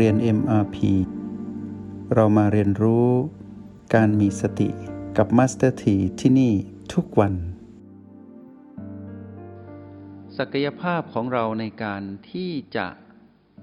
[0.00, 0.76] เรียน MRP
[2.14, 3.08] เรามาเรียนรู้
[3.94, 4.68] การมีสติ
[5.16, 6.52] กับ Master T ที่ที่นี่
[6.92, 7.34] ทุกวัน
[10.38, 12.88] ศักยภาพของเราในการที่จะ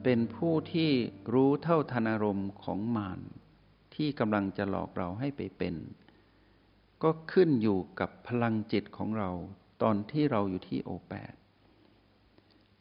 [0.04, 0.90] เป็นผู้ที่
[1.34, 3.20] รู้เท่าทันอารมณ์ของมาร
[3.96, 5.76] ที่กำลังจะหลอกเราให้ไปเป็น
[7.04, 9.30] ก็ขึ้นอยู่กับพลังจิตของเรา
[9.82, 11.34] ตอนที่เราอยู่ที่โอแปด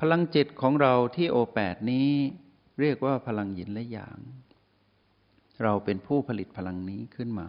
[0.00, 2.12] พลังจิตของเราที่โอแปดนี้
[2.80, 4.20] เรียกว่าพลังหยินและหยาง
[5.62, 7.48] เราเป็นผู้ผลิตพลังนี้ขึ้นมา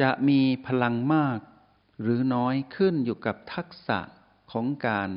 [0.00, 1.40] จะมีพลังมาก
[2.00, 4.00] หรือน้อยขึ้นอยู่กับทักษะ
[4.52, 5.10] ของการ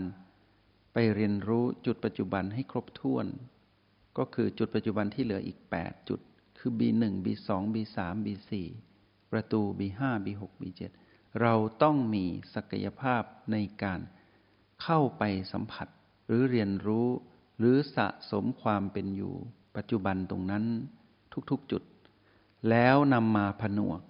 [0.93, 3.25] ไปเรียนรู้จุดปัจจุบันให้ครบถ้วน
[4.17, 6.19] ก็คือจุดปัจจุบันที่เหลืออีก 8 จุด
[6.57, 8.51] คือ B1 B2 B3 B4
[9.31, 10.81] ประตู B5 B6 B7
[11.41, 13.99] เราต้องมีศักยภาพในการ
[14.81, 15.87] เข้าไปสัมผัส
[16.25, 17.07] หรือเรียนรู้
[17.59, 19.33] หรือสะสมความเป็นอยู่
[19.75, 20.63] ปัจจุบันตรงนั้น
[21.51, 21.83] ทุกๆจุด
[22.69, 24.01] แล้วนำมาผนวก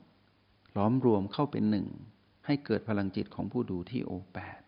[0.75, 1.87] ล้อมรวมเข้าเป็นหนึ่ง
[2.45, 4.59] ให้เกิดพลังจิตของผู้ดูที่โอแปด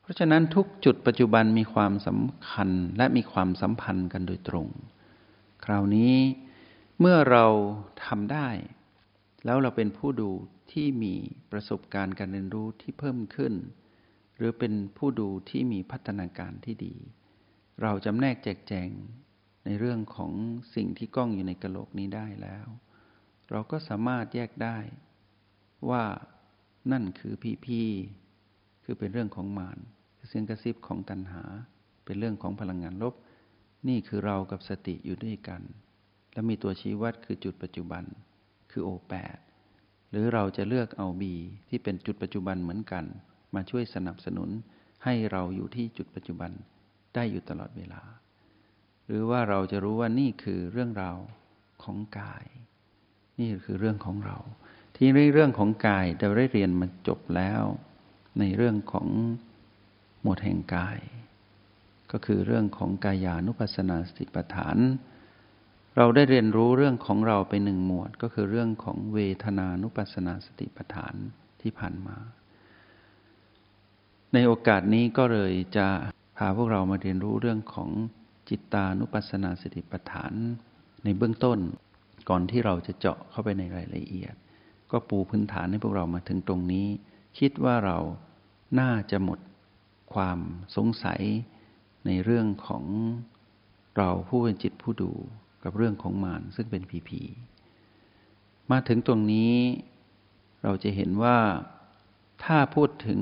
[0.00, 4.68] เพราะฉะนั้นทุกจุดปัจจุบันมีความสำคัญและมีความสัมพันธ์กันโดยตรง
[5.64, 6.14] คราวนี้
[7.00, 7.46] เมื่อเรา
[8.06, 8.48] ทำได้
[9.44, 10.30] แล้วเราเป็นผู้ดู
[10.72, 11.14] ที่มี
[11.52, 13.54] ประสบการณ์การเรียนรู้ที่เพิ่มขึ้น
[14.36, 16.94] หรือเป็นผู้ดูที่มีพัฒนาการที่ดี
[17.80, 18.90] เราจำแนกแจกแจง
[19.64, 20.32] ในเรื่องของ
[20.74, 22.66] สิ่งที่กล้องอยู่ในกระโหลกนี้ได้แล้ว
[23.50, 24.78] เราก็สามารถแยกได้
[25.90, 26.04] ว่า
[26.92, 27.82] นั่นคือพีพี
[28.84, 29.78] คือเป็นเรื่องของมาร
[30.16, 31.44] คือเสียงกระซิบของตัณหา
[32.04, 33.14] เป็นเรื่องของพลังงานลบ
[33.88, 35.62] นี่คือเรากับสติอยู่ด้วยกัน
[36.32, 38.04] และมีตัวชี้วัดคือจุดปัจจุบัน
[38.70, 39.36] คือโอแปด
[40.10, 41.34] หรือเราจะเลือกเอาบี
[41.68, 43.04] ที่เป็นจุดปัจจุบันเหมือนกัน
[43.54, 44.50] มาช่วยสนับสนุน
[45.04, 46.50] ให้เราอยู่ที่จุดปัจจุบัน
[47.14, 48.02] ได้อยู่ตลอดเวลา
[49.06, 51.16] หรือว่าเราจะรู้ว่านี่คือเรื่องราว
[51.84, 52.44] ของกาย
[53.40, 54.36] นี่คือเรื่องของเรา
[54.96, 57.62] ที่เรื่องของกายเราได้เรียนมาจบแล้ว
[58.38, 59.08] ในเรื่องของ
[60.22, 60.98] หมวดแห่งกาย
[62.12, 64.76] ก็คือเรื่องของกายานุปัสสนาสติปัฏฐาน
[65.96, 71.14] เราได้เรียนรู้เรื่องของเราไปหนึ่งหมวด ก็คือเรื่องของเวทนานุปัสสนาสติปัฏฐาน
[71.62, 72.16] ที่ผ่านมา
[74.32, 77.90] ในโอกาสนี้ก็เลยจะาพวกเรามาเรียนรู้เรื่องของ
[78.48, 80.32] จิตตานุปัสสนาสติปัฏฐาน
[81.04, 81.58] ในเบื้องต้น
[82.28, 84.34] ก่อนที่เราจะเจาะเข้าไปในรายละเอียด
[84.90, 86.86] ก็ปูพื้นฐานให้พวกเรามาถึงตรงนี้
[87.38, 87.98] คิดว่าเรา
[88.80, 89.38] น่าจะหมด
[90.14, 90.38] ความ
[90.76, 91.22] สงสัย
[92.06, 92.84] ในเรื่องของ
[93.96, 95.12] เราผู้เป็นจิตผู้ดู
[95.64, 97.22] กับเรื่องของมารซึ่งเป็นผีผี
[98.70, 99.54] มาถึงตรงนี้
[100.62, 101.38] เราจะเห็นว่า
[102.44, 103.20] ถ้าพูดถึง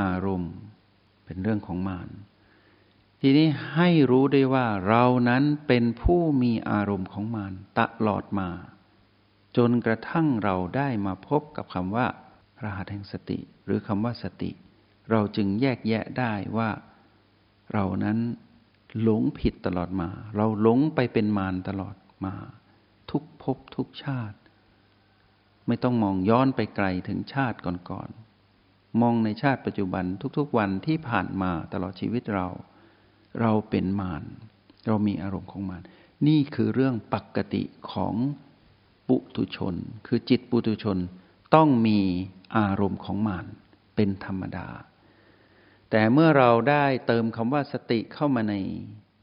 [0.00, 0.54] อารมณ์
[1.24, 2.08] เป็นเรื่องของมาร
[3.20, 8.48] ทีนี้ให้รู้ได้ว่าเรานั้นเป็นผู้มีอารมณ์ของมารตลอดมา
[9.56, 12.06] จนกระทั่งเราได้มาพบกับคำว่า
[12.62, 14.50] รหัสแห่งสติ หรือคำว่าสติ
[15.10, 16.70] เราจึงแยกแยะได้ว่า
[17.72, 18.18] เรานั้น
[19.02, 22.34] หลงผิดตลอดมา เราหลงไปเป็นมารตลอดมา
[23.10, 24.38] ทุกภพทุกชาติ
[25.66, 27.58] ไม่ต้องมองย้อนไปไกลถึงชาติ
[27.90, 30.04] ก่อนๆมองในชาติปัจจุบัน
[30.38, 32.48] ทุกๆวันที่ผ่านมาตลอดชีวิตเรา
[33.40, 34.24] เราเป็นมาร
[34.86, 35.82] เรามีอารมณ์ของมาร
[36.26, 37.62] นี่คือเรื่องปกติ
[37.92, 38.14] ของ
[39.08, 39.74] ปุถุชน
[40.06, 40.98] คือจิตปุถุชน
[41.54, 42.00] ต้องมี
[42.56, 43.46] อารมณ์ของมาร
[43.94, 44.68] เป็นธรรมดา
[45.90, 48.54] แต่เมื่อเราได้เติมคำว่าสติเข้ามาใน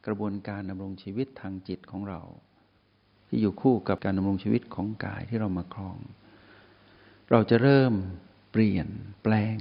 [0.06, 2.22] กระบวนการดำรงชีวิตทางจิตของเรา
[3.28, 5.98] ที่อยู่คู่กับการดำรงชีวิตของกายที่เรามาครอง
[7.32, 7.94] เราจะเริ่ม
[8.52, 8.88] เปลี่ยน
[9.24, 9.58] แปลง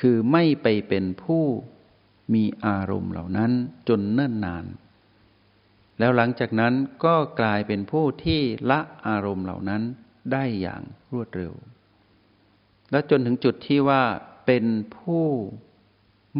[0.00, 1.44] คือไม่ไปเป็นผู้
[2.34, 3.52] มีอารมณ์เหล่านั้น
[3.88, 4.64] จนเนิ่นนาน
[5.98, 9.82] แล้วหลังจากนั้นก็กลายเป็นผู้ที่ละอารมณ์เหล่านั้น
[10.32, 10.82] ได้อย่าง
[11.12, 11.52] รวดเร็ว
[12.90, 14.02] และจนถึงจุดที่ว่า
[14.46, 14.64] เป็น
[14.96, 15.26] ผู้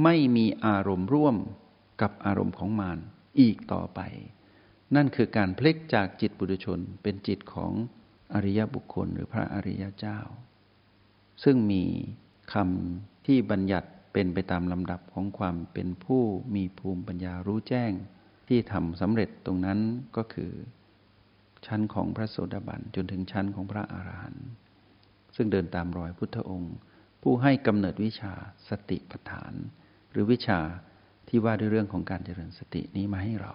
[0.03, 1.37] ไม่มีอารมณ์ร่วม
[2.03, 2.99] กับอารมณ์ของมาร
[3.41, 4.01] อีกต่อไป
[4.95, 7.73] นั่นคือการพลิกจากจิตบุตุชนเป็นจิตของ
[8.33, 10.19] อริยบุคคลหรือพระอริยเจ้า
[11.45, 11.85] ซึ่งมี
[12.53, 16.23] คำที่บัญญัติ เป็นไปตามลำดับของความเป็นผู้
[16.55, 17.93] มีภูมิปัญญารู้แจ้ง
[18.49, 19.79] ที่ทำสำเร็จตรงนั้น
[20.17, 20.53] ก็คือ
[21.67, 24.47] ชั้นของพระโสดาบันจนถึงชั้นของพระอาหารหันต์
[25.37, 26.75] ซึ่งเดินตามรอยพุทธองค์
[27.23, 28.33] ผู้ให้กำเนิดวิชา
[28.69, 29.53] สติปัฏฐาน
[30.11, 30.61] หรือวิชา
[31.29, 33.55] ที่ว่าด้วยเรื่องของการเจริญสตินี้มาให้เรา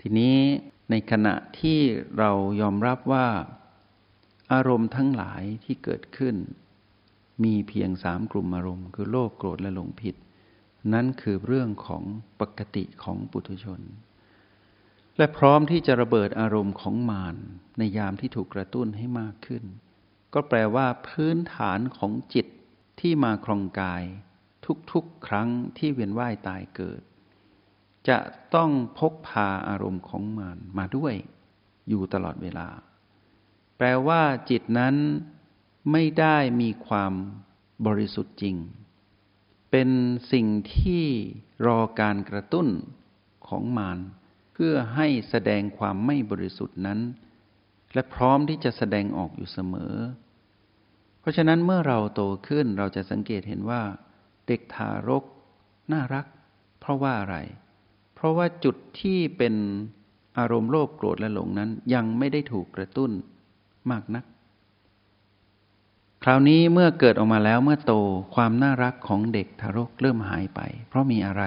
[0.00, 0.36] ทีนี้
[0.90, 1.78] ในขณะที่
[2.18, 3.26] เรายอมรับว่า
[4.52, 6.34] อารมณ์ทั้งหลายที่เกิดขึ้น
[7.42, 10.16] มีเพียงสามกลุ่มอารมณ์คือโลภโกรธและหลงผิด
[10.92, 12.04] นั่นคือเรื่องของ
[12.40, 13.80] ปกติของปุถุชน
[15.16, 17.36] และพร้อมที่จะระเบิดอารมณ์ของมาร
[17.78, 19.64] ในยามที่ถูกกระตุ้นให้มากขึ้น
[20.34, 22.46] ก็แปลว่าพื้นฐานของจิต
[23.00, 24.02] ที่มาครองกาย
[24.92, 25.48] ทุกๆ ครั้ง
[25.78, 27.02] ที่เวียนว่ายตายเกิด
[28.08, 28.18] จะ
[28.54, 31.14] ต้องพกพาอารมณ์ของมารมาด้วย
[31.88, 32.68] อยู่ตลอดเวลา
[33.76, 34.94] แปลว่าจิตนั้น
[35.92, 37.12] ไม่ได้มีความ
[37.86, 38.56] บริสุทธิ์จริง
[39.70, 39.90] เป็น
[40.32, 40.46] สิ่ง
[40.76, 41.04] ที่
[41.66, 42.68] รอการกระตุ้น
[43.48, 43.98] ของมาร
[44.52, 47.00] เพื่อให้แสดงความไม่บริสุทธิ์นั้น
[47.94, 49.94] และพร้อมที่จะแสดงออกอยู่เสมอ
[51.20, 53.82] เพราะฉะนั้นเมื่อเราโตขึ้นเราจะสังเกตเห็นว่า
[54.46, 55.24] เด็กทารก
[55.92, 56.26] น่ารัก
[56.80, 57.36] เพราะว่าอะไร
[58.14, 59.54] เพราะว่าจุดที่เป็น
[60.38, 63.10] อารมณ์โลภโกรธและหลงนั้นยังไม่ได้ถูกกระตุ้น
[63.90, 64.24] มากนัก
[66.26, 67.92] คราวนี้เมื่อเกิดออกมาแล้วเมื่อโต
[68.34, 71.42] ความน่ารักของเด็กทารกเริ่มหายไป เพราะมีอะไร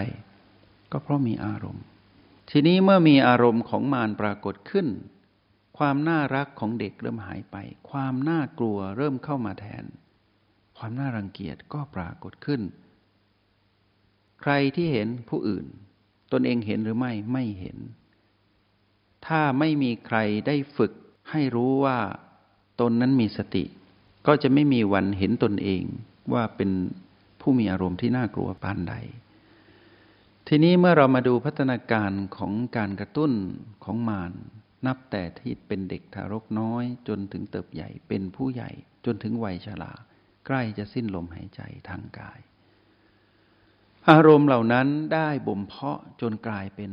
[0.92, 1.86] ก็เพราะมีอารมณ์
[2.50, 4.88] ทีนี้เมื่อมีอารมณ์ของมารปรากฏขึ้น
[5.78, 7.56] ความน่ารักของเด็กเริ่มหายไป
[7.90, 9.86] ความน่ากลัวเริ่มเข้ามาแทน
[10.78, 12.62] ความน่ารังเกียจก็ปรากฏขึ้น
[14.42, 15.66] ใครที่เห็นผู้อื่น
[16.32, 17.78] ตนเองเห็นหรือไม่ไม่เห็น
[19.28, 20.92] ถ้าไม่มีใครได้ฝึก
[21.30, 22.00] ให้รู้ว่า
[22.80, 23.66] ตนนั้นมีสติ
[24.28, 25.84] ก็จะไม่มีวันเห็นตนเอง
[26.34, 26.72] ว่าเป็น
[27.42, 28.96] ผู้มีอารมณ์ที่น่ากลัวปานใด
[30.48, 33.32] ทีนี้เมื่อเรามาดูพัฒนาการของการกระตุ้น
[33.84, 34.32] ของมาร
[34.86, 38.72] นับแต่ที่เป็นเด็กทารกน้อย จนถึงเติบใหญ่เป็นผู้ใหญ่
[39.06, 39.94] จนถึงวัยชรา
[40.46, 42.40] ใกล้จะสิ้นลมหายใจทางกาย
[44.10, 46.92] อารมณ์เหล่านั้นได้บ่มเพาะจนกลายเป็น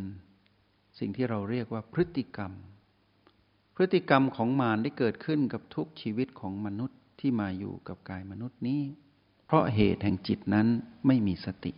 [0.99, 2.53] สิ่งที่เราเรียกว่าพฤติกรรม
[3.75, 8.83] พฤติกรรมของมารได้เกิดขึ้นกับทุกชีวิตของมนุษย์ ที่มาอยู่กับกายมนุษย์นี้
[9.47, 10.67] เพราะเหตุแห่งจิตนั้น
[11.07, 11.73] ไม่มีสติ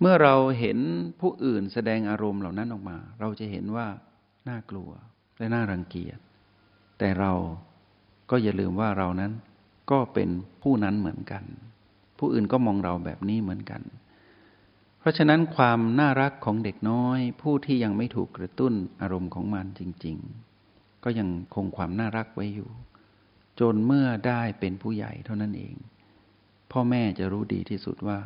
[0.00, 0.78] เมื่อเราเห็น
[1.20, 3.86] ผู้อื่นแสดงอารมณ์เหล่านั้นออกมา เราจะเห็นว่า
[4.48, 4.90] น่ากลัว
[5.38, 6.18] และน่ารังเกียจ
[6.98, 7.32] แต่เรา
[8.30, 9.32] ก็อย่าลืมว่าเรานั้น
[9.90, 10.30] ก็เป็น
[10.62, 11.44] ผู้นั้นเหมือนกัน
[12.18, 13.82] ผู้อื่นก็มองเราแบบนี้เหมือนกัน
[14.98, 20.16] เพราะฉะนั้นความน่ารักของเด็กน้อย ผู้ที่ยังไม่ถูกกระตุ้นอารมณ์ของมันจริง
[20.60, 22.70] ๆ ก็ยังคงความน่ารักไว้อยู่
[23.60, 25.74] จนเมื่อได้เป็นผู้ใหญ่เท่านั้นเอง
[26.72, 28.18] พ่อแม่จะรู้ดีที่สุดว่า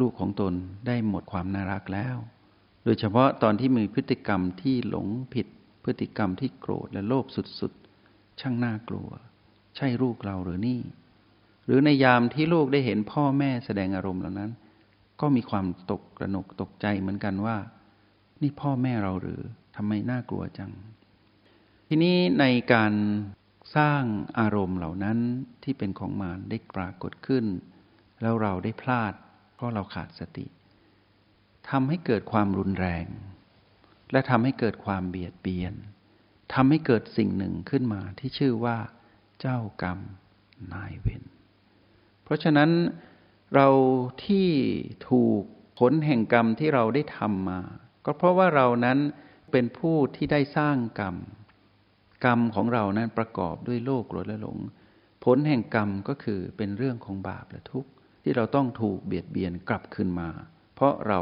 [0.00, 0.52] ลูกของตน
[0.86, 2.16] ได้หมดความน่ารักแล้ว
[2.84, 5.46] โดยเฉพาะตอนที่มีพฤติกรรมที่หลงผิด
[5.84, 7.24] พฤติกรรมที่โกรธและโลภ
[7.60, 9.08] สุดๆ ช่างน่ากลัว
[9.76, 10.80] ใช่ลูกเราหรือนี่
[11.66, 14.50] หรือในยามที่ลูกได้เห็นพ่อแม่แสดงอารมณ์เหล่านั้น
[15.20, 17.56] ก็มีความตกกระหนกตกใจเหมือนกันว่า
[18.42, 19.40] นี่พ่อแม่เราหรือ
[19.76, 20.70] ทำไมน่ากลัวจัง
[21.88, 22.92] ทีนี้ในการ
[23.76, 24.02] สร้าง
[24.38, 25.18] อารมณ์เหล่านั้น
[25.62, 27.44] ที่เป็นของมารได้ปรากฏขึ้น
[28.22, 29.12] แล้วเราได้พลาด
[29.54, 30.46] เพราะเราขาดสติ
[31.70, 33.06] ทำให้เกิดความรุนแรง
[34.12, 35.74] และทำให้เกิดความเบียดเบียน
[36.54, 38.78] ทำให้เกิดสิ่งหนึ่งขึ้นมาที่ชื่อว่า
[39.40, 39.98] เจ้ากรรม
[40.72, 41.24] นายเวร
[42.22, 42.70] เพราะฉะนั้น
[43.54, 43.68] เรา
[44.24, 44.48] ที่
[45.08, 45.42] ถูก
[45.78, 47.60] ผลแห่งกรรมที่เราได้ทำมา
[48.04, 48.98] ก็เพราะว่าเรานั้น
[49.50, 51.16] เป็นผู้ที่ได้สร้างกรรม
[52.24, 54.58] กรรมของเรานั้นประกอบด้วยโลกโกรธและหลง
[55.24, 57.90] ผลแห่งกรรมก็คือเป็นเรื่องของบาปและทุกข์
[58.22, 60.28] ที่เราต้องถูกเบียดเบียนกลับคืนมา
[60.74, 61.18] เพราะเรา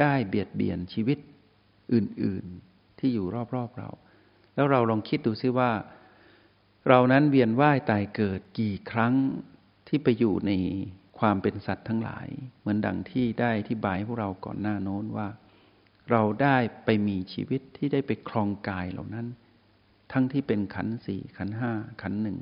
[0.00, 1.18] ได้เบียดเบียนชีวิต
[1.92, 3.90] อื่นๆที่อยู่รอบๆเรา
[4.54, 5.70] แล้วเราลองคิดดูซิว่า
[6.88, 9.14] เรานั้นเวียนว่ายตายเกิดกี่ครั้ง
[9.88, 10.52] ที่ไปอยู่ใน
[11.18, 12.28] ความเป็นสัตว์ทั้งหลาย
[12.60, 15.28] เหมือนดังที่ได้ที่บายพวกเราก่อนหน้าโน้นว่า
[16.10, 19.26] เราได้ไปมีชีวิตที่ได้ไปครองกายเหล่านั้น
[20.12, 21.72] ทั้งที่เป็นขันสี่ขันห้า
[22.02, 22.38] ขันหนึ่ง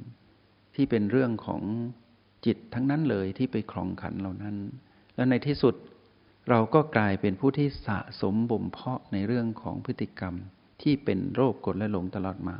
[0.74, 1.62] ที่เป็นเรื่องของ
[2.46, 4.56] จิตทั้งนั้นเลยที่ไปครองขันเหล่านั้น
[5.14, 5.74] แล้วในที่สุด
[6.50, 10.34] เราก็กลายเป็นผู้ที่สะสมบ่มเพาะในเรื่องของพฤติกรรม
[10.82, 12.56] ที่เป็นโรคกดและหลงตลอดมา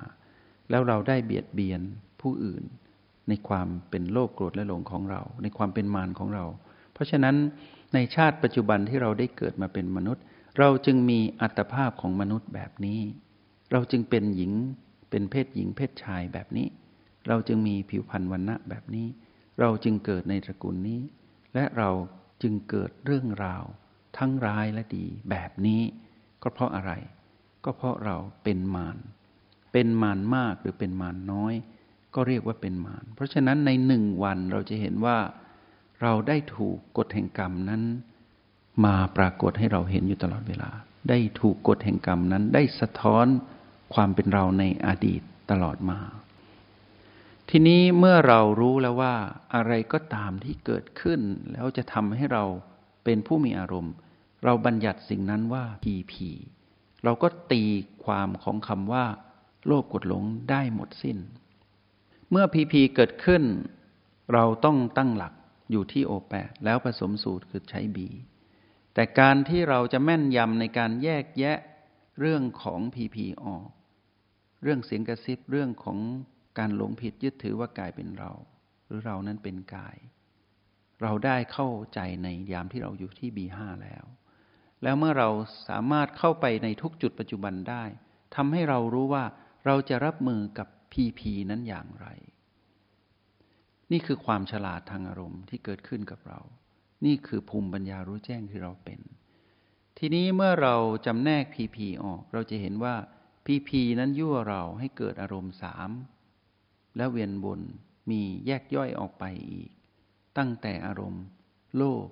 [0.71, 1.81] แล้วเราได้เบียดเบียน
[2.21, 2.63] ผู้อื่น
[3.29, 6.45] ในความเป็นโลภโกรธและหลงของเรา ในความเป็นมารของเรา
[6.93, 7.37] เพราะฉะนั้น
[7.95, 10.23] ในชาติปัจจุบันที่เราได้เกิดมาเป็นมนุษย์
[10.59, 13.01] เราจึงมีอัตภาพของมนุษย์แบบนี้
[13.73, 14.53] เราจึงเป็นหญิง
[15.15, 16.67] เป็นเพศหญิงเพศชายแบบนี้
[17.29, 19.07] เราจึงมีผิวพรรณวันณะแบบนี้
[19.61, 21.01] เราจึงเกิดในตระกูลนี้
[21.55, 21.91] และเรา
[22.43, 23.65] จึงเกิดเรื่องราว
[24.19, 25.83] ทั้งร้ายและดีแบบนี้
[26.43, 26.93] ก็เพราะอะไร
[27.65, 28.97] ก็เพราะเราเป็นมาร
[29.73, 31.55] เป็นมารมากหรือเป็นมารน้อย
[32.15, 35.19] ก็เรียกว่าเป็นมารเพราะฉะนั้นในหนึ่งวันเราจะเห็นว่า
[36.03, 37.83] เราได้ถูกกฎแห่งกรรมนั้น
[38.85, 40.71] มาปรากฏให้เราเห็นอยู่ตลอดเวลา
[41.09, 43.27] ได้ถูกกฎแห่งกรรมนั้นได้สะท้อน
[43.95, 45.99] ความเป็นเราในอดีตตลอดมา
[47.51, 49.15] ทีนี้เมื่อเรารู้แล้วว่า
[49.55, 51.21] อะไรก็ตามที่เกิดขึ้น
[51.53, 52.45] แล้วจะทำให้เรา
[53.05, 53.95] เป็นผู้มีอารมณ์
[54.45, 56.31] เราบัญญัติสิ่งนั้นว่าผีผี
[57.05, 57.63] เราก็ตี
[58.05, 59.07] ความของคำว่า
[59.67, 61.19] โลภกดหลงได้หมดสิ้น
[62.31, 63.43] เมื่อพีพีเกิดขึ้น
[64.33, 65.33] เราต้องตั้งหลัก
[65.71, 68.09] อยู่ที่โอแปดแล้วผสมสูตรคือใช้บี
[68.95, 71.59] แต่การที่เราจะแม่นยำในการแยกแยะ
[72.21, 73.69] เรื่องของพีพีออก
[74.65, 75.99] เรื่องเสียงกระซิบเรื่องของ
[76.59, 78.33] การหลงผิดยึดถือว่ากายเป็นเรา
[78.87, 79.97] หรือเรานั้นเป็นกาย
[81.03, 84.05] เราได้เข้าใจในยามที่เราอยู่ที่บีห้าแล้ว
[84.83, 85.29] แล้วเมื่อเรา
[85.69, 87.85] สามารถเข้าไปในทุกจุดปัจจุบันได้
[88.35, 89.25] ทำให้เรารู้ว่า
[89.67, 92.07] เราจะรับมือกับพีพีนั้นอย่างไร
[93.93, 96.41] นี่คือความฉลาดทางอารมณ์ที่เกิดขึ้นกับเรา
[97.05, 99.01] นี่คือภูมิปัญญารู้แจ้งที่เราเป็น
[99.99, 100.75] ทีนี้เมื่อเรา
[101.07, 102.95] จำแนกพีพีออก เราจะเห็นว่า
[103.45, 105.91] พีพีนั้นยั่วเราให้เกิดอารมณ์สาม
[106.97, 107.61] และเวียนบน
[108.11, 109.71] มีแยกย่อยออกไปอีก
[110.39, 111.25] ตั้งแต่อารมณ์
[111.77, 112.09] โลภ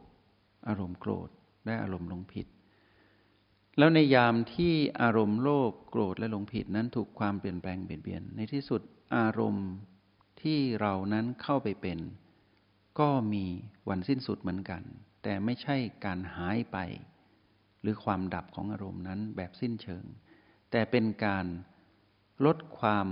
[0.69, 1.29] อารมณ์โกรธ
[1.65, 2.47] และอารมณ์หลงผิด
[3.79, 8.81] แล้วในยามที่อารมณ์โลภโกรธและหลงผิดนั้นถูกความเปลี่ยนแปลงเปลี่ยนเบียน ในที่สุด
[9.17, 9.69] อารมณ์
[10.43, 11.99] ที่เรานั้นเข้าไปเป็น
[13.01, 13.45] ก็มี
[13.89, 14.83] วันสิ้นสุดเหมือนกัน
[15.23, 16.79] แต่ไม่ใช่การหายไป
[17.83, 20.05] หรือความดับของอารมณ์นั้นแบบสิ้นเชิง
[20.73, 21.47] แต่เป็นการ
[22.47, 23.09] ลดความ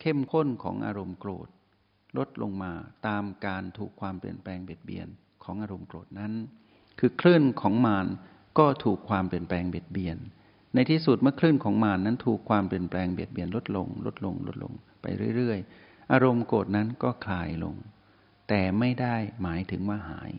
[0.00, 1.48] เข้มข้นของอารมณ์โกรธ
[2.18, 2.72] ลดลงมา
[3.06, 5.08] ตามการถูกความเปลี่ยนแปลงเบียดเบียน
[5.44, 6.32] ของอารมณ์โกรธนั้น
[6.98, 8.06] คือคลื่นของมาร
[8.58, 10.18] ก็ถูกความเปลี่ยนแปลงเบียดเบียน
[10.74, 17.74] ในที่สุดเมื่อคลื่นของมารนั้นถูกความเปลี่ยนแปลงเบียดเบียนลดลง ลดลงลดลงไปเรื่อยๆ อารมณ์โกรธนั้นก็คลายลง
[18.48, 20.32] แต่ไม่ได้หมายถึงว่าหาย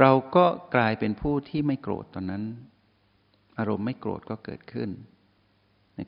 [0.00, 2.44] เราก็กลายเป็นผู้ที่ไม่โกรธตอนนั้น
[3.58, 5.19] อารมณ์ไม่โกรธก็เกิดขึ้นใน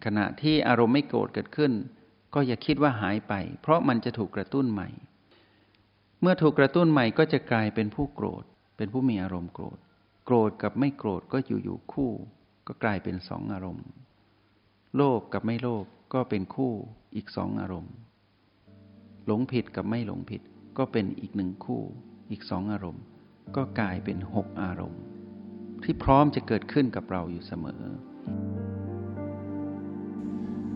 [0.05, 1.73] ขณะที่อารมณ์ไม่โกรธเกิดขึ้น
[2.35, 4.89] ก็อย่าคิดว่าหายไป เพราะมันจะถูกกระตุ้นใหม่
[6.21, 8.45] เมื่อถูกกระตุ้นใหม่ก็จะกลายเป็นผู้โกรธ
[8.77, 9.79] เป็นผู้มีอารมณ์โกรธ
[10.25, 12.11] โกรธกับไม่โกรธก็อยู่อยู่คู่
[12.67, 13.87] ก็กลายเป็นสองอารมณ์
[14.97, 15.85] โลภกับไม่โลภ
[16.15, 16.73] ก็เป็นคู่
[17.15, 17.95] อีกสองอารมณ์
[19.27, 20.43] หลงผิดกับไม่หลงผิด
[20.79, 21.83] ก็เป็นอีกหนึ่งคู่
[22.31, 23.05] อีกสองอารมณ์
[23.57, 25.03] ก็กลายเป็นหกอารมณ์
[25.85, 27.83] ที่พร้อมจะเกิดขึ้นกับเราอยู่เสมอ